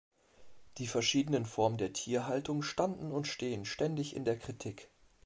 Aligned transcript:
Die 0.79 0.87
verschiedenen 0.87 1.45
Formen 1.45 1.77
der 1.77 1.93
Tierhaltung 1.93 2.63
standen 2.63 3.11
und 3.11 3.27
stehen 3.27 3.65
ständig 3.65 4.15
in 4.15 4.25
der 4.25 4.35
Kritik. 4.39 4.89